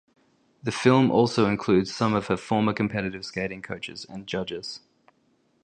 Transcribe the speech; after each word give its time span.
The 0.63 0.71
film 0.71 1.11
also 1.11 1.45
includes 1.45 1.93
some 1.93 2.15
of 2.15 2.25
her 2.25 2.35
former 2.35 2.73
competitive 2.73 3.23
skating 3.23 3.61
coaches 3.61 4.03
and 4.09 4.25
judges. 4.25 4.79